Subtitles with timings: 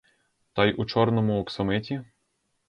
[0.53, 2.03] Та й у чорному оксамиті?